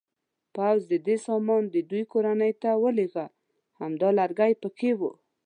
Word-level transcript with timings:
پوځ 0.55 0.79
د 0.91 0.93
ده 1.05 1.15
سامان 1.27 1.63
د 1.69 1.75
دوی 1.89 2.03
کورنۍ 2.13 2.51
ته 2.61 2.67
راولېږه، 2.73 3.25
همدا 3.79 4.09
لرګی 4.19 4.51
هم 4.55 4.59
پکې 4.63 4.91
و. 4.99 5.01